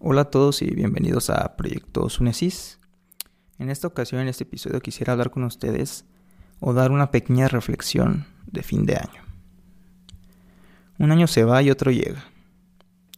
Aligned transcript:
Hola 0.00 0.20
a 0.20 0.30
todos 0.30 0.62
y 0.62 0.70
bienvenidos 0.70 1.28
a 1.28 1.56
Proyecto 1.56 2.08
Sunesis. 2.08 2.78
En 3.58 3.68
esta 3.68 3.88
ocasión, 3.88 4.20
en 4.20 4.28
este 4.28 4.44
episodio, 4.44 4.78
quisiera 4.78 5.12
hablar 5.12 5.32
con 5.32 5.42
ustedes 5.42 6.04
o 6.60 6.72
dar 6.72 6.92
una 6.92 7.10
pequeña 7.10 7.48
reflexión 7.48 8.24
de 8.46 8.62
fin 8.62 8.86
de 8.86 8.94
año. 8.94 9.24
Un 11.00 11.10
año 11.10 11.26
se 11.26 11.42
va 11.42 11.64
y 11.64 11.70
otro 11.72 11.90
llega. 11.90 12.26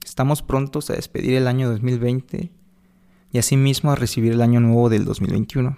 Estamos 0.02 0.40
prontos 0.40 0.88
a 0.88 0.94
despedir 0.94 1.34
el 1.34 1.48
año 1.48 1.68
2020 1.68 2.50
y 3.30 3.38
asimismo 3.38 3.92
a 3.92 3.96
recibir 3.96 4.32
el 4.32 4.40
año 4.40 4.60
nuevo 4.60 4.88
del 4.88 5.04
2021. 5.04 5.76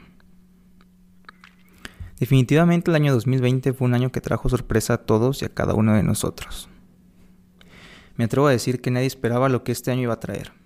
Definitivamente 2.20 2.92
el 2.92 2.94
año 2.94 3.12
2020 3.12 3.72
fue 3.72 3.88
un 3.88 3.94
año 3.94 4.12
que 4.12 4.20
trajo 4.20 4.48
sorpresa 4.48 4.94
a 4.94 4.98
todos 4.98 5.42
y 5.42 5.46
a 5.46 5.52
cada 5.52 5.74
uno 5.74 5.94
de 5.94 6.04
nosotros. 6.04 6.68
Me 8.14 8.22
atrevo 8.22 8.46
a 8.46 8.52
decir 8.52 8.80
que 8.80 8.92
nadie 8.92 9.08
esperaba 9.08 9.48
lo 9.48 9.64
que 9.64 9.72
este 9.72 9.90
año 9.90 10.02
iba 10.02 10.14
a 10.14 10.20
traer 10.20 10.61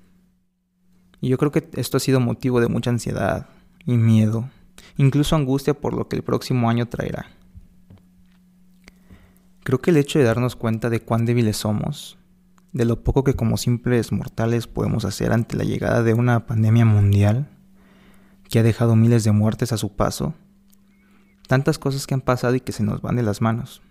y 1.21 1.29
yo 1.29 1.39
creo 1.39 1.53
que 1.53 1.69
esto 1.75 1.97
ha 1.97 2.01
sido 2.01 2.21
motivo 2.21 2.61
de 2.61 2.69
mucha 2.69 2.91
ansiedad 2.91 3.49
y 3.85 3.97
miedo, 3.97 4.49
incluso 4.97 5.37
angustia 5.37 5.75
por 5.75 5.95
lo 5.95 6.09
que 6.09 6.17
el 6.17 6.23
próximo 6.23 6.69
año 6.69 6.87
traerá. 6.87 7.27
Creo 9.63 9.81
que 9.81 9.91
el 9.91 9.97
hecho 9.97 10.19
de 10.19 10.25
darnos 10.25 10.55
cuenta 10.55 10.91
de 10.91 11.01
cuán 11.01 11.27
débiles 11.27 11.57
somos, 11.57 12.19
de 12.73 12.85
lo 12.85 13.03
poco 13.03 13.25
que 13.25 13.35
como 13.35 13.57
simples 13.57 14.13
mortales 14.13 14.67
podemos 14.67 15.05
hacer 15.05 15.33
ante 15.33 15.57
la 15.57 15.65
llegada 15.65 16.03
de 16.03 16.15
una 16.15 16.47
pandemia 16.47 16.85
mundial 16.85 17.49
que 18.49 18.59
ha 18.59 18.63
dejado 18.63 18.95
miles 18.97 19.25
de 19.25 19.33
muertes 19.33 19.73
a 19.73 19.77
su 19.77 19.97
paso, 19.97 20.35
tantas 21.49 21.79
cosas 21.79 22.07
que 22.07 22.15
han 22.15 22.21
pasado 22.21 22.55
y 22.55 22.61
que 22.61 22.73
se 22.73 22.85
nos 22.85 23.03
van 23.03 23.17
de 23.17 23.23
las 23.23 23.41
manos. 23.41 23.83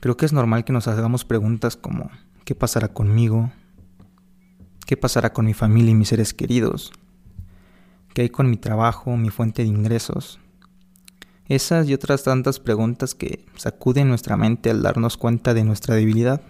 Creo 0.00 0.16
que 0.16 0.26
es 0.26 0.32
normal 0.32 0.64
que 0.64 0.72
nos 0.72 0.88
hagamos 0.88 1.24
preguntas 1.24 1.76
como 1.76 2.10
¿qué 2.44 2.54
pasará 2.54 2.88
conmigo? 2.88 3.52
¿Qué 4.88 4.96
pasará 4.96 5.34
con 5.34 5.44
mi 5.44 5.52
familia 5.52 5.90
y 5.90 5.94
mis 5.94 6.08
seres 6.08 6.32
queridos? 6.32 6.92
¿Qué 8.14 8.22
hay 8.22 8.30
con 8.30 8.48
mi 8.48 8.56
trabajo, 8.56 9.18
mi 9.18 9.28
fuente 9.28 9.60
de 9.60 9.68
ingresos? 9.68 10.40
Esas 11.46 11.86
y 11.90 11.92
otras 11.92 12.24
tantas 12.24 12.58
preguntas 12.58 13.14
que 13.14 13.44
sacuden 13.54 14.08
nuestra 14.08 14.38
mente 14.38 14.70
al 14.70 14.80
darnos 14.80 15.18
cuenta 15.18 15.52
de 15.52 15.62
nuestra 15.62 15.94
debilidad. 15.94 16.40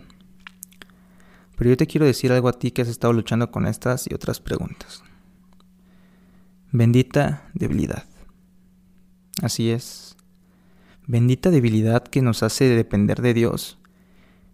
Pero 1.57 1.71
yo 1.71 1.77
te 1.77 1.89
quiero 1.89 2.07
decir 2.07 2.31
algo 2.31 2.49
a 2.49 2.53
ti 2.53 2.71
que 2.71 2.83
has 2.83 2.87
estado 2.87 3.13
luchando 3.13 3.51
con 3.51 3.67
estas 3.67 4.09
y 4.09 4.15
otras 4.15 4.39
preguntas. 4.39 5.03
Bendita 6.71 7.51
debilidad. 7.55 8.05
Así 9.43 9.73
es. 9.73 10.17
Bendita 11.09 11.51
debilidad 11.51 12.05
que 12.05 12.23
nos 12.23 12.45
hace 12.45 12.67
depender 12.67 13.21
de 13.21 13.35
Dios 13.35 13.79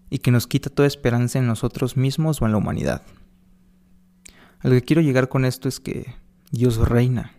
y 0.08 0.20
que 0.20 0.30
nos 0.30 0.46
quita 0.46 0.70
toda 0.70 0.88
esperanza 0.88 1.38
en 1.38 1.46
nosotros 1.46 1.98
mismos 1.98 2.40
o 2.40 2.46
en 2.46 2.52
la 2.52 2.56
humanidad. 2.56 3.02
Lo 4.64 4.70
que 4.70 4.82
quiero 4.82 5.02
llegar 5.02 5.28
con 5.28 5.44
esto 5.44 5.68
es 5.68 5.78
que 5.78 6.14
Dios 6.50 6.78
reina. 6.78 7.32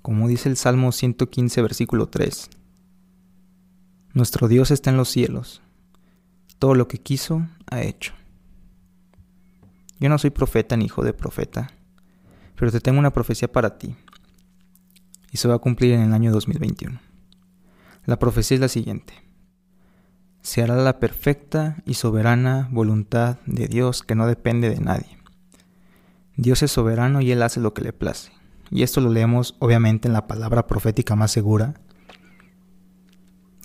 Como 0.00 0.28
dice 0.28 0.48
el 0.48 0.56
Salmo 0.56 0.92
115, 0.92 1.60
versículo 1.60 2.08
3. 2.08 2.48
Nuestro 4.14 4.46
Dios 4.46 4.70
está 4.70 4.90
en 4.90 4.96
los 4.96 5.08
cielos. 5.08 5.60
Todo 6.60 6.76
lo 6.76 6.86
que 6.86 6.98
quiso, 6.98 7.48
ha 7.68 7.82
hecho. 7.82 8.12
Yo 9.98 10.08
no 10.08 10.18
soy 10.18 10.30
profeta 10.30 10.76
ni 10.76 10.84
hijo 10.84 11.02
de 11.02 11.12
profeta, 11.12 11.72
pero 12.54 12.70
te 12.70 12.78
tengo 12.78 13.00
una 13.00 13.12
profecía 13.12 13.50
para 13.50 13.76
ti. 13.76 13.96
Y 15.32 15.38
se 15.38 15.48
va 15.48 15.56
a 15.56 15.58
cumplir 15.58 15.94
en 15.94 16.02
el 16.02 16.12
año 16.12 16.30
2021. 16.30 17.00
La 18.04 18.20
profecía 18.20 18.54
es 18.54 18.60
la 18.60 18.68
siguiente. 18.68 19.14
Se 20.42 20.62
hará 20.62 20.76
la 20.76 21.00
perfecta 21.00 21.82
y 21.86 21.94
soberana 21.94 22.68
voluntad 22.70 23.38
de 23.46 23.66
Dios 23.66 24.04
que 24.04 24.14
no 24.14 24.28
depende 24.28 24.70
de 24.70 24.78
nadie. 24.78 25.19
Dios 26.36 26.62
es 26.62 26.70
soberano 26.70 27.20
y 27.20 27.32
Él 27.32 27.42
hace 27.42 27.60
lo 27.60 27.74
que 27.74 27.82
le 27.82 27.92
place. 27.92 28.32
Y 28.70 28.82
esto 28.82 29.00
lo 29.00 29.10
leemos 29.10 29.56
obviamente 29.58 30.08
en 30.08 30.14
la 30.14 30.26
palabra 30.26 30.66
profética 30.66 31.16
más 31.16 31.32
segura, 31.32 31.74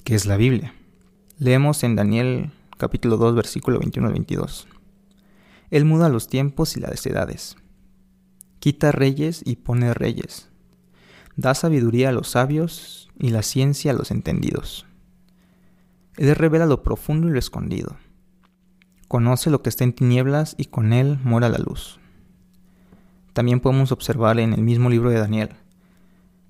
que 0.03 0.15
es 0.15 0.25
la 0.25 0.35
Biblia. 0.35 0.73
Leemos 1.37 1.83
en 1.83 1.95
Daniel 1.95 2.51
capítulo 2.77 3.17
2 3.17 3.35
versículo 3.35 3.79
21 3.79 4.07
al 4.07 4.13
22. 4.13 4.67
Él 5.69 5.85
muda 5.85 6.09
los 6.09 6.27
tiempos 6.27 6.75
y 6.75 6.79
las 6.79 7.05
edades. 7.05 7.55
Quita 8.59 8.91
reyes 8.91 9.41
y 9.45 9.57
pone 9.57 9.93
reyes. 9.93 10.49
Da 11.35 11.53
sabiduría 11.53 12.09
a 12.09 12.13
los 12.13 12.29
sabios 12.29 13.09
y 13.19 13.29
la 13.29 13.43
ciencia 13.43 13.91
a 13.91 13.95
los 13.95 14.09
entendidos. 14.09 14.85
Él 16.17 16.33
revela 16.35 16.65
lo 16.65 16.81
profundo 16.81 17.27
y 17.27 17.31
lo 17.31 17.39
escondido. 17.39 17.97
Conoce 19.07 19.49
lo 19.51 19.61
que 19.61 19.69
está 19.69 19.83
en 19.83 19.93
tinieblas 19.93 20.55
y 20.57 20.65
con 20.65 20.93
él 20.93 21.19
mora 21.23 21.49
la 21.49 21.59
luz 21.59 21.99
también 23.35 23.59
podemos 23.59 23.91
observar 23.91 24.39
en 24.39 24.53
el 24.53 24.61
mismo 24.61 24.89
libro 24.89 25.09
de 25.09 25.19
Daniel, 25.19 25.49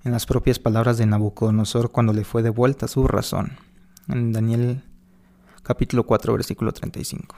en 0.04 0.12
las 0.12 0.24
propias 0.24 0.60
palabras 0.60 0.96
de 0.98 1.04
Nabucodonosor 1.04 1.90
cuando 1.90 2.12
le 2.12 2.22
fue 2.22 2.44
devuelta 2.44 2.86
su 2.86 3.08
razón, 3.08 3.58
en 4.06 4.30
Daniel 4.30 4.84
capítulo 5.64 6.06
4 6.06 6.32
versículo 6.34 6.70
35. 6.70 7.34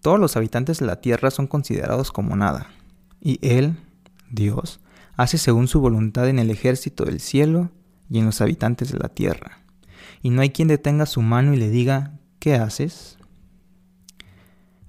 Todos 0.00 0.18
los 0.18 0.36
habitantes 0.36 0.80
de 0.80 0.86
la 0.86 1.00
tierra 1.00 1.30
son 1.30 1.46
considerados 1.46 2.10
como 2.10 2.34
nada, 2.34 2.66
y 3.20 3.38
Él, 3.40 3.76
Dios, 4.32 4.80
hace 5.16 5.38
según 5.38 5.68
su 5.68 5.80
voluntad 5.80 6.28
en 6.28 6.40
el 6.40 6.50
ejército 6.50 7.04
del 7.04 7.20
cielo 7.20 7.70
y 8.08 8.18
en 8.18 8.26
los 8.26 8.40
habitantes 8.40 8.90
de 8.90 8.98
la 8.98 9.10
tierra. 9.10 9.60
Y 10.22 10.30
no 10.30 10.42
hay 10.42 10.50
quien 10.50 10.66
detenga 10.66 11.06
su 11.06 11.22
mano 11.22 11.54
y 11.54 11.56
le 11.56 11.70
diga, 11.70 12.18
¿qué 12.40 12.56
haces? 12.56 13.16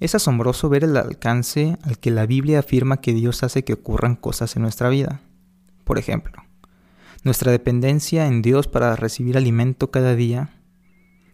Es 0.01 0.15
asombroso 0.15 0.67
ver 0.67 0.83
el 0.83 0.97
alcance 0.97 1.77
al 1.83 1.99
que 1.99 2.09
la 2.09 2.25
Biblia 2.25 2.59
afirma 2.59 3.01
que 3.01 3.13
Dios 3.13 3.43
hace 3.43 3.63
que 3.63 3.73
ocurran 3.73 4.15
cosas 4.15 4.55
en 4.55 4.63
nuestra 4.63 4.89
vida. 4.89 5.21
Por 5.83 5.99
ejemplo, 5.99 6.41
nuestra 7.23 7.51
dependencia 7.51 8.25
en 8.25 8.41
Dios 8.41 8.67
para 8.67 8.95
recibir 8.95 9.37
alimento 9.37 9.91
cada 9.91 10.15
día, 10.15 10.49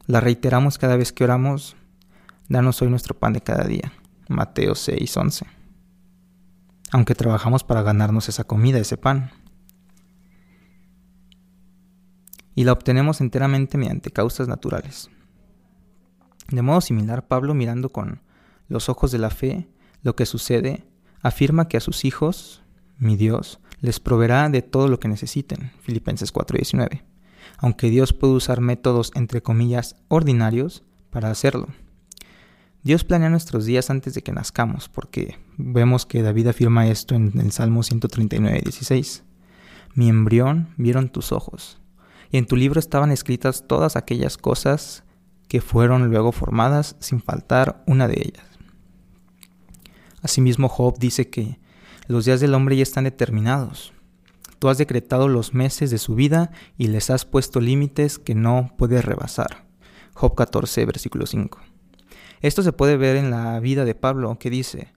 la 0.06 0.20
reiteramos 0.20 0.78
cada 0.78 0.98
vez 0.98 1.14
que 1.14 1.24
oramos, 1.24 1.78
danos 2.50 2.82
hoy 2.82 2.90
nuestro 2.90 3.18
pan 3.18 3.32
de 3.32 3.40
cada 3.40 3.64
día. 3.64 3.94
Mateo 4.28 4.76
6, 4.76 5.16
11. 5.16 5.46
Aunque 6.92 7.16
trabajamos 7.16 7.64
para 7.64 7.84
ganarnos 7.84 8.28
esa 8.28 8.44
comida, 8.44 8.80
ese 8.80 8.98
pan. 8.98 9.32
Y 12.54 12.66
la 12.66 12.74
obtenemos 12.74 13.22
enteramente 13.22 13.78
mediante 13.78 14.12
causas 14.12 14.50
naturales. 14.50 15.10
De 16.50 16.62
modo 16.62 16.82
similar, 16.82 17.30
Pablo 17.30 17.54
mirando 17.54 17.94
con 17.94 18.27
los 18.68 18.90
ojos 18.90 19.12
de 19.12 19.18
la 19.18 19.30
fe, 19.30 19.68
lo 20.02 20.16
que 20.16 20.26
sucede, 20.26 20.86
afirma 21.22 21.68
que 21.68 21.78
a 21.78 21.82
sus 21.82 22.06
hijos, 22.06 22.62
mi 22.98 23.16
Dios, 23.16 23.60
les 23.82 24.00
proveerá 24.00 24.50
de 24.50 24.62
todo 24.62 24.88
lo 24.88 25.00
que 25.00 25.08
necesiten. 25.08 25.72
Filipenses 25.82 26.32
4:19. 26.32 27.04
Aunque 27.58 27.90
Dios 27.90 28.14
puede 28.14 28.34
usar 28.34 28.62
métodos 28.62 29.12
entre 29.16 29.42
comillas 29.42 29.96
ordinarios 30.08 30.84
para 31.10 31.30
hacerlo. 31.30 31.68
Dios 32.84 33.04
planea 33.04 33.30
nuestros 33.30 33.66
días 33.66 33.90
antes 33.90 34.14
de 34.14 34.22
que 34.22 34.32
nazcamos, 34.32 34.88
porque 34.88 35.38
vemos 35.58 36.06
que 36.06 36.22
David 36.22 36.48
afirma 36.48 36.88
esto 36.88 37.16
en 37.16 37.40
el 37.40 37.52
Salmo 37.52 37.84
139:16. 37.84 39.24
Mi 39.94 40.10
embrión 40.10 40.74
vieron 40.78 41.10
tus 41.10 41.32
ojos, 41.32 41.80
y 42.32 42.38
en 42.38 42.46
tu 42.46 42.56
libro 42.56 42.80
estaban 42.80 43.12
escritas 43.12 43.66
todas 43.68 43.96
aquellas 43.96 44.38
cosas 44.38 45.04
que 45.48 45.62
fueron 45.62 46.10
luego 46.10 46.32
formadas 46.32 46.96
sin 47.00 47.22
faltar 47.22 47.84
una 47.88 48.08
de 48.08 48.22
ellas. 48.22 48.47
Asimismo, 50.22 50.68
Job 50.70 50.98
dice 50.98 51.30
que 51.30 51.60
los 52.08 52.26
días 52.26 52.40
del 52.40 52.54
hombre 52.54 52.76
ya 52.76 52.84
están 52.84 53.04
determinados. 53.04 53.94
Tú 54.60 54.70
has 54.70 54.78
decretado 54.78 55.28
los 55.28 55.54
meses 55.54 55.92
de 55.92 55.98
su 56.00 56.16
vida 56.16 56.52
y 56.78 56.88
les 56.88 57.10
has 57.10 57.26
puesto 57.26 57.60
límites 57.60 58.18
que 58.18 58.34
no 58.34 58.74
puedes 58.78 59.06
rebasar. 59.06 59.68
Job 60.14 60.34
14, 60.36 60.86
versículo 60.86 61.28
5. 61.28 61.60
Esto 62.42 62.64
se 62.64 62.74
puede 62.74 62.98
ver 62.98 63.18
en 63.18 63.30
la 63.30 63.60
vida 63.60 63.86
de 63.86 63.94
Pablo, 63.94 64.38
que 64.40 64.50
dice, 64.50 64.94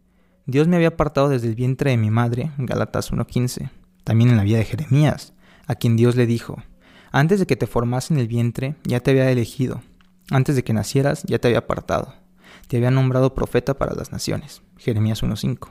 Dios 0.47 0.69
me 0.69 0.76
había 0.76 0.88
apartado 0.88 1.28
desde 1.28 1.49
el 1.49 1.55
vientre 1.55 1.90
de 1.90 1.96
mi 1.99 2.11
madre, 2.11 2.52
Galatas 2.56 3.12
1.15. 3.12 3.70
También 4.05 4.31
en 4.31 4.37
la 4.37 4.44
vida 4.44 4.58
de 4.58 4.64
Jeremías, 4.64 5.34
a 5.66 5.75
quien 5.75 5.96
Dios 5.96 6.16
le 6.16 6.26
dijo, 6.26 6.62
antes 7.12 7.38
de 7.40 7.46
que 7.46 7.56
te 7.56 7.66
formas 7.66 8.11
en 8.11 8.19
el 8.19 8.28
vientre, 8.28 8.76
ya 8.84 9.00
te 9.00 9.11
había 9.11 9.31
elegido, 9.31 9.82
antes 10.31 10.56
de 10.56 10.64
que 10.64 10.73
nacieras, 10.73 11.23
ya 11.25 11.38
te 11.38 11.49
había 11.49 11.58
apartado 11.58 12.19
te 12.69 12.76
había 12.76 12.91
nombrado 12.91 13.35
profeta 13.35 13.75
para 13.75 13.94
las 13.94 14.12
naciones. 14.12 14.62
Jeremías 14.76 15.23
1.5. 15.23 15.70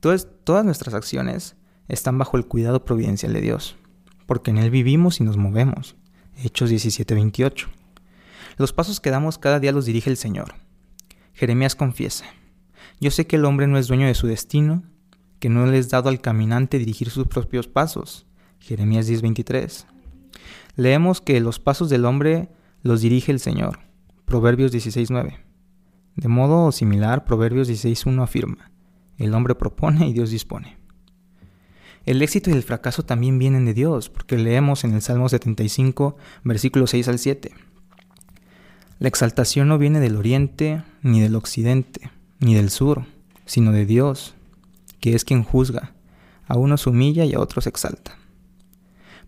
Todas, 0.00 0.64
nuestras 0.64 0.94
acciones 0.94 1.56
están 1.88 2.16
bajo 2.16 2.36
el 2.36 2.46
cuidado 2.46 2.84
providencial 2.84 3.32
de 3.32 3.40
Dios, 3.40 3.76
porque 4.26 4.50
en 4.50 4.58
Él 4.58 4.70
vivimos 4.70 5.20
y 5.20 5.24
nos 5.24 5.36
movemos. 5.36 5.96
Hechos 6.36 6.70
17.28. 6.70 7.66
Los 8.56 8.72
pasos 8.72 9.00
que 9.00 9.10
damos 9.10 9.38
cada 9.38 9.60
día 9.60 9.72
los 9.72 9.84
dirige 9.84 10.08
el 10.08 10.16
Señor. 10.16 10.54
Jeremías 11.34 11.74
confiesa, 11.74 12.26
yo 13.00 13.10
sé 13.10 13.26
que 13.26 13.36
el 13.36 13.46
hombre 13.46 13.66
no 13.66 13.78
es 13.78 13.88
dueño 13.88 14.06
de 14.06 14.14
su 14.14 14.26
destino, 14.26 14.82
que 15.38 15.48
no 15.48 15.64
le 15.66 15.78
es 15.78 15.88
dado 15.88 16.10
al 16.10 16.20
caminante 16.20 16.78
dirigir 16.78 17.08
sus 17.10 17.26
propios 17.26 17.66
pasos. 17.66 18.26
Jeremías 18.58 19.06
10:23. 19.08 19.86
Leemos 20.76 21.20
que 21.20 21.40
los 21.40 21.58
pasos 21.58 21.88
del 21.88 22.04
hombre 22.04 22.50
los 22.82 23.00
dirige 23.00 23.32
el 23.32 23.40
Señor. 23.40 23.80
Proverbios 24.26 24.70
16:9. 24.70 25.49
De 26.16 26.28
modo 26.28 26.72
similar, 26.72 27.24
Proverbios 27.24 27.68
16.1 27.68 28.22
afirma, 28.22 28.70
el 29.18 29.34
hombre 29.34 29.54
propone 29.54 30.08
y 30.08 30.12
Dios 30.12 30.30
dispone. 30.30 30.78
El 32.06 32.22
éxito 32.22 32.50
y 32.50 32.54
el 32.54 32.62
fracaso 32.62 33.04
también 33.04 33.38
vienen 33.38 33.66
de 33.66 33.74
Dios, 33.74 34.08
porque 34.08 34.38
leemos 34.38 34.84
en 34.84 34.94
el 34.94 35.02
Salmo 35.02 35.28
75, 35.28 36.16
versículos 36.42 36.90
6 36.90 37.08
al 37.08 37.18
7. 37.18 37.52
La 38.98 39.08
exaltación 39.08 39.68
no 39.68 39.78
viene 39.78 40.00
del 40.00 40.16
oriente, 40.16 40.82
ni 41.02 41.20
del 41.20 41.36
occidente, 41.36 42.10
ni 42.38 42.54
del 42.54 42.70
sur, 42.70 43.04
sino 43.44 43.72
de 43.72 43.86
Dios, 43.86 44.34
que 45.00 45.14
es 45.14 45.24
quien 45.24 45.44
juzga, 45.44 45.92
a 46.46 46.56
unos 46.56 46.86
humilla 46.86 47.24
y 47.24 47.34
a 47.34 47.40
otros 47.40 47.66
exalta. 47.66 48.16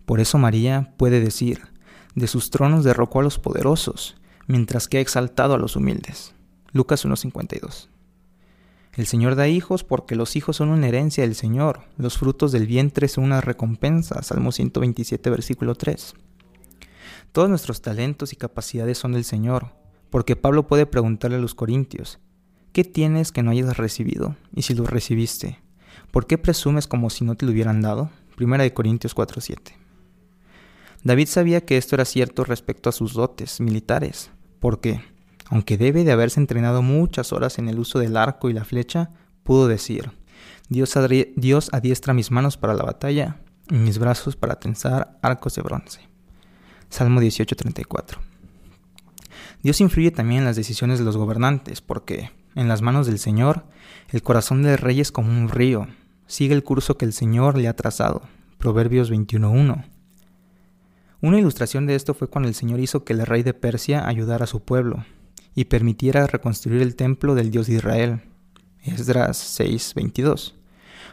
Por 0.05 0.19
eso 0.19 0.37
María 0.37 0.93
puede 0.97 1.21
decir, 1.21 1.61
de 2.15 2.27
sus 2.27 2.49
tronos 2.49 2.83
derrocó 2.83 3.19
a 3.19 3.23
los 3.23 3.39
poderosos, 3.39 4.15
mientras 4.47 4.87
que 4.87 4.97
ha 4.97 5.01
exaltado 5.01 5.53
a 5.53 5.57
los 5.57 5.75
humildes. 5.75 6.33
Lucas 6.73 7.05
1.52. 7.05 7.87
El 8.95 9.05
Señor 9.05 9.35
da 9.35 9.47
hijos 9.47 9.83
porque 9.83 10.15
los 10.15 10.35
hijos 10.35 10.57
son 10.57 10.69
una 10.69 10.87
herencia 10.87 11.23
del 11.23 11.35
Señor, 11.35 11.81
los 11.97 12.17
frutos 12.17 12.51
del 12.51 12.65
vientre 12.65 13.07
son 13.07 13.25
una 13.25 13.41
recompensa. 13.41 14.23
Salmo 14.23 14.51
127, 14.51 15.29
versículo 15.29 15.75
3. 15.75 16.15
Todos 17.31 17.49
nuestros 17.49 17.81
talentos 17.81 18.33
y 18.33 18.35
capacidades 18.35 18.97
son 18.97 19.13
del 19.13 19.23
Señor, 19.23 19.71
porque 20.09 20.35
Pablo 20.35 20.67
puede 20.67 20.87
preguntarle 20.87 21.37
a 21.37 21.39
los 21.39 21.53
corintios, 21.53 22.19
¿qué 22.71 22.83
tienes 22.83 23.31
que 23.31 23.43
no 23.43 23.51
hayas 23.51 23.77
recibido? 23.77 24.35
Y 24.55 24.63
si 24.63 24.73
lo 24.73 24.85
recibiste, 24.85 25.59
¿por 26.11 26.25
qué 26.25 26.39
presumes 26.39 26.87
como 26.87 27.11
si 27.11 27.23
no 27.23 27.35
te 27.35 27.45
lo 27.45 27.51
hubieran 27.51 27.81
dado? 27.81 28.09
Primera 28.35 28.63
de 28.63 28.73
Corintios 28.73 29.15
4:7. 29.15 29.73
David 31.03 31.27
sabía 31.27 31.65
que 31.65 31.77
esto 31.77 31.95
era 31.95 32.05
cierto 32.05 32.43
respecto 32.43 32.89
a 32.89 32.93
sus 32.93 33.13
dotes 33.13 33.59
militares, 33.59 34.31
porque 34.59 35.01
aunque 35.53 35.77
debe 35.77 36.03
de 36.03 36.11
haberse 36.11 36.39
entrenado 36.39 36.81
muchas 36.81 37.31
horas 37.31 37.59
en 37.59 37.69
el 37.69 37.77
uso 37.77 37.99
del 37.99 38.17
arco 38.17 38.49
y 38.49 38.53
la 38.53 38.65
flecha, 38.65 39.11
pudo 39.43 39.67
decir, 39.67 40.09
Dios, 40.67 41.69
adiestra 41.71 42.15
mis 42.15 42.31
manos 42.31 42.57
para 42.57 42.73
la 42.73 42.81
batalla 42.81 43.37
y 43.69 43.75
mis 43.75 43.99
brazos 43.99 44.35
para 44.35 44.55
tensar 44.55 45.19
arcos 45.21 45.53
de 45.53 45.61
bronce. 45.61 45.99
Salmo 46.89 47.21
18:34. 47.21 48.17
Dios 49.61 49.79
influye 49.79 50.09
también 50.09 50.39
en 50.39 50.45
las 50.45 50.55
decisiones 50.55 50.97
de 50.97 51.05
los 51.05 51.17
gobernantes, 51.17 51.81
porque 51.81 52.31
en 52.55 52.67
las 52.67 52.81
manos 52.81 53.05
del 53.05 53.19
Señor 53.19 53.63
el 54.09 54.23
corazón 54.23 54.63
del 54.63 54.79
rey 54.79 55.01
es 55.01 55.11
como 55.11 55.29
un 55.29 55.49
río, 55.49 55.85
sigue 56.25 56.55
el 56.55 56.63
curso 56.63 56.97
que 56.97 57.05
el 57.05 57.13
Señor 57.13 57.59
le 57.59 57.67
ha 57.67 57.75
trazado. 57.75 58.23
Proverbios 58.57 59.11
21:1. 59.11 59.85
Una 61.21 61.37
ilustración 61.37 61.85
de 61.85 61.93
esto 61.93 62.15
fue 62.15 62.27
cuando 62.27 62.49
el 62.49 62.55
Señor 62.55 62.79
hizo 62.79 63.03
que 63.03 63.13
el 63.13 63.23
rey 63.23 63.43
de 63.43 63.53
Persia 63.53 64.07
ayudara 64.07 64.45
a 64.45 64.47
su 64.47 64.63
pueblo, 64.63 65.05
y 65.55 65.65
permitiera 65.65 66.27
reconstruir 66.27 66.81
el 66.81 66.95
templo 66.95 67.35
del 67.35 67.51
Dios 67.51 67.67
de 67.67 67.75
Israel. 67.75 68.21
Esdras 68.83 69.37
6:22. 69.37 70.55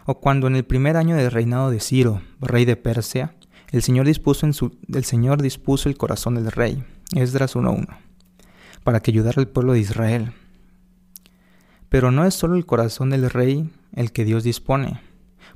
O 0.06 0.20
cuando 0.20 0.46
en 0.46 0.56
el 0.56 0.64
primer 0.64 0.96
año 0.96 1.16
del 1.16 1.30
reinado 1.30 1.70
de 1.70 1.80
Ciro, 1.80 2.22
rey 2.40 2.64
de 2.64 2.76
Persia, 2.76 3.34
el 3.70 3.82
Señor 3.82 4.06
dispuso, 4.06 5.88
el 5.88 5.96
corazón 5.96 6.34
del 6.34 6.50
rey. 6.50 6.82
Esdras 7.14 7.54
1:1. 7.54 7.86
Para 8.82 9.00
que 9.00 9.10
ayudara 9.10 9.40
al 9.40 9.48
pueblo 9.48 9.74
de 9.74 9.80
Israel. 9.80 10.32
Pero 11.88 12.10
no 12.10 12.24
es 12.24 12.34
solo 12.34 12.56
el 12.56 12.66
corazón 12.66 13.10
del 13.10 13.30
rey 13.30 13.70
el 13.94 14.12
que 14.12 14.24
Dios 14.24 14.44
dispone, 14.44 15.00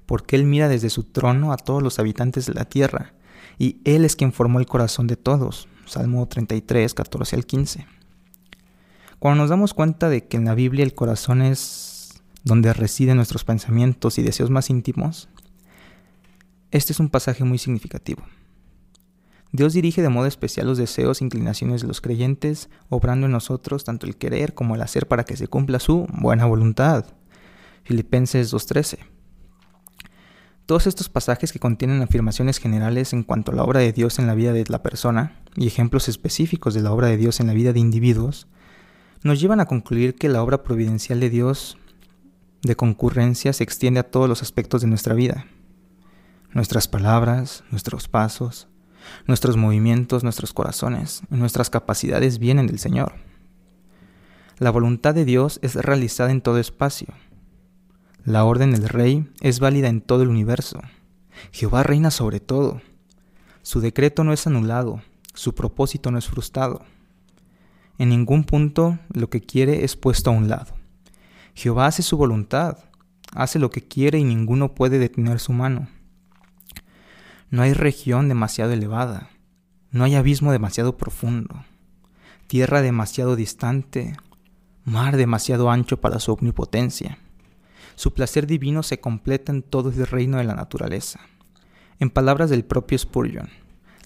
porque 0.06 0.36
Él 0.36 0.44
mira 0.44 0.68
desde 0.68 0.90
su 0.90 1.04
trono 1.04 1.52
a 1.52 1.56
todos 1.56 1.82
los 1.82 1.98
habitantes 1.98 2.46
de 2.46 2.54
la 2.54 2.64
tierra, 2.64 3.14
y 3.58 3.80
Él 3.84 4.04
es 4.04 4.16
quien 4.16 4.32
formó 4.32 4.58
el 4.58 4.66
corazón 4.66 5.06
de 5.06 5.16
todos. 5.16 5.68
Salmo 5.86 6.26
33, 6.26 6.94
14 6.94 7.36
al 7.36 7.46
15. 7.46 7.86
Cuando 9.24 9.42
nos 9.42 9.48
damos 9.48 9.72
cuenta 9.72 10.10
de 10.10 10.26
que 10.26 10.36
en 10.36 10.44
la 10.44 10.54
Biblia 10.54 10.84
el 10.84 10.92
corazón 10.92 11.40
es 11.40 12.20
donde 12.42 12.74
residen 12.74 13.16
nuestros 13.16 13.42
pensamientos 13.42 14.18
y 14.18 14.22
deseos 14.22 14.50
más 14.50 14.68
íntimos, 14.68 15.30
este 16.70 16.92
es 16.92 17.00
un 17.00 17.08
pasaje 17.08 17.42
muy 17.42 17.56
significativo. 17.56 18.22
Dios 19.50 19.72
dirige 19.72 20.02
de 20.02 20.10
modo 20.10 20.26
especial 20.26 20.66
los 20.66 20.76
deseos 20.76 21.22
e 21.22 21.24
inclinaciones 21.24 21.80
de 21.80 21.88
los 21.88 22.02
creyentes, 22.02 22.68
obrando 22.90 23.24
en 23.24 23.32
nosotros 23.32 23.84
tanto 23.84 24.04
el 24.04 24.18
querer 24.18 24.52
como 24.52 24.74
el 24.74 24.82
hacer 24.82 25.08
para 25.08 25.24
que 25.24 25.38
se 25.38 25.48
cumpla 25.48 25.78
su 25.78 26.06
buena 26.12 26.44
voluntad. 26.44 27.06
Filipenses 27.84 28.52
2.13. 28.52 28.98
Todos 30.66 30.86
estos 30.86 31.08
pasajes 31.08 31.50
que 31.50 31.58
contienen 31.58 32.02
afirmaciones 32.02 32.58
generales 32.58 33.14
en 33.14 33.22
cuanto 33.22 33.52
a 33.52 33.54
la 33.54 33.64
obra 33.64 33.80
de 33.80 33.94
Dios 33.94 34.18
en 34.18 34.26
la 34.26 34.34
vida 34.34 34.52
de 34.52 34.66
la 34.68 34.82
persona 34.82 35.40
y 35.56 35.66
ejemplos 35.66 36.10
específicos 36.10 36.74
de 36.74 36.82
la 36.82 36.92
obra 36.92 37.08
de 37.08 37.16
Dios 37.16 37.40
en 37.40 37.46
la 37.46 37.54
vida 37.54 37.72
de 37.72 37.80
individuos 37.80 38.48
nos 39.24 39.40
llevan 39.40 39.58
a 39.58 39.64
concluir 39.64 40.14
que 40.14 40.28
la 40.28 40.42
obra 40.42 40.62
providencial 40.62 41.18
de 41.18 41.30
Dios 41.30 41.78
de 42.62 42.76
concurrencia 42.76 43.54
se 43.54 43.64
extiende 43.64 44.00
a 44.00 44.10
todos 44.10 44.28
los 44.28 44.42
aspectos 44.42 44.82
de 44.82 44.86
nuestra 44.86 45.14
vida. 45.14 45.46
Nuestras 46.52 46.88
palabras, 46.88 47.64
nuestros 47.70 48.06
pasos, 48.06 48.68
nuestros 49.26 49.56
movimientos, 49.56 50.24
nuestros 50.24 50.52
corazones 50.52 51.22
nuestras 51.30 51.70
capacidades 51.70 52.38
vienen 52.38 52.66
del 52.66 52.78
Señor. 52.78 53.14
La 54.58 54.70
voluntad 54.70 55.14
de 55.14 55.24
Dios 55.24 55.58
es 55.62 55.74
realizada 55.74 56.30
en 56.30 56.42
todo 56.42 56.58
espacio. 56.58 57.08
La 58.24 58.44
orden 58.44 58.72
del 58.72 58.88
Rey 58.90 59.26
es 59.40 59.58
válida 59.58 59.88
en 59.88 60.02
todo 60.02 60.22
el 60.22 60.28
universo. 60.28 60.80
Jehová 61.50 61.82
reina 61.82 62.10
sobre 62.10 62.40
todo. 62.40 62.82
Su 63.62 63.80
decreto 63.80 64.22
no 64.22 64.34
es 64.34 64.46
anulado, 64.46 65.02
su 65.32 65.54
propósito 65.54 66.10
no 66.10 66.18
es 66.18 66.26
frustrado. 66.26 66.84
En 67.98 68.08
ningún 68.08 68.44
punto 68.44 68.98
lo 69.12 69.30
que 69.30 69.40
quiere 69.40 69.84
es 69.84 69.96
puesto 69.96 70.30
a 70.30 70.32
un 70.32 70.48
lado. 70.48 70.74
Jehová 71.54 71.86
hace 71.86 72.02
su 72.02 72.16
voluntad, 72.16 72.78
hace 73.32 73.58
lo 73.58 73.70
que 73.70 73.86
quiere 73.86 74.18
y 74.18 74.24
ninguno 74.24 74.74
puede 74.74 74.98
detener 74.98 75.38
su 75.38 75.52
mano. 75.52 75.88
No 77.50 77.62
hay 77.62 77.72
región 77.72 78.28
demasiado 78.28 78.72
elevada, 78.72 79.30
no 79.92 80.02
hay 80.02 80.16
abismo 80.16 80.50
demasiado 80.50 80.96
profundo, 80.96 81.64
tierra 82.48 82.82
demasiado 82.82 83.36
distante, 83.36 84.16
mar 84.84 85.16
demasiado 85.16 85.70
ancho 85.70 86.00
para 86.00 86.18
su 86.18 86.32
omnipotencia. 86.32 87.18
Su 87.94 88.12
placer 88.12 88.48
divino 88.48 88.82
se 88.82 88.98
completa 88.98 89.52
en 89.52 89.62
todo 89.62 89.90
el 89.90 90.06
reino 90.08 90.38
de 90.38 90.44
la 90.44 90.54
naturaleza. 90.54 91.20
En 92.00 92.10
palabras 92.10 92.50
del 92.50 92.64
propio 92.64 92.98
Spurgeon, 92.98 93.48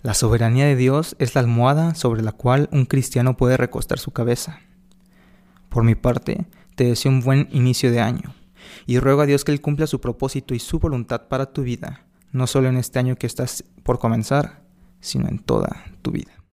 la 0.03 0.15
soberanía 0.15 0.67
de 0.67 0.77
Dios 0.77 1.17
es 1.19 1.35
la 1.35 1.41
almohada 1.41 1.95
sobre 1.95 2.23
la 2.23 2.33
cual 2.33 2.69
un 2.73 2.85
cristiano 2.85 3.37
puede 3.37 3.56
recostar 3.56 3.99
su 3.99 4.12
cabeza. 4.12 4.61
Por 5.69 5.83
mi 5.83 5.95
parte, 5.95 6.47
te 6.77 6.85
deseo 6.85 7.11
un 7.11 7.21
buen 7.21 7.49
inicio 7.50 7.91
de 7.91 8.00
año 8.00 8.35
y 8.87 8.99
ruego 9.00 9.23
a 9.23 9.27
Dios 9.27 9.45
que 9.45 9.53
Él 9.53 9.61
cumpla 9.61 9.87
su 9.87 10.01
propósito 10.01 10.55
y 10.55 10.61
su 10.61 10.79
voluntad 10.79 11.29
para 11.29 11.53
tu 11.53 11.63
vida, 11.63 12.06
no 12.32 12.46
solo 12.46 12.69
en 12.69 12.77
este 12.77 12.99
año 12.99 13.17
que 13.17 13.27
estás 13.27 13.65
por 13.82 13.99
comenzar, 13.99 14.63
sino 15.01 15.29
en 15.29 15.39
toda 15.39 15.84
tu 16.03 16.13
vida. 16.13 16.38